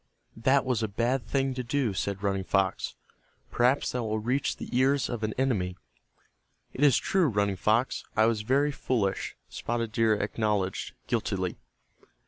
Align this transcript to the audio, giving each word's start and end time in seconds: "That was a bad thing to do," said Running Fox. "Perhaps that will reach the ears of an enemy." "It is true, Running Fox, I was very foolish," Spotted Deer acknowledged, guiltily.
"That 0.35 0.65
was 0.65 0.81
a 0.81 0.87
bad 0.87 1.27
thing 1.27 1.53
to 1.53 1.63
do," 1.63 1.93
said 1.93 2.23
Running 2.23 2.43
Fox. 2.43 2.95
"Perhaps 3.51 3.91
that 3.91 4.01
will 4.01 4.17
reach 4.17 4.57
the 4.57 4.75
ears 4.75 5.07
of 5.09 5.21
an 5.21 5.35
enemy." 5.37 5.77
"It 6.73 6.83
is 6.83 6.97
true, 6.97 7.27
Running 7.27 7.55
Fox, 7.55 8.03
I 8.17 8.25
was 8.25 8.41
very 8.41 8.71
foolish," 8.71 9.35
Spotted 9.47 9.91
Deer 9.91 10.15
acknowledged, 10.15 10.95
guiltily. 11.05 11.55